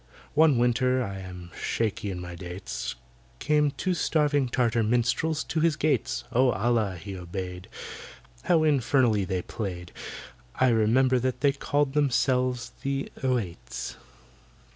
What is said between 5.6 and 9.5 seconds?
gates; Oh, ALLAH be obeyed, How infernally they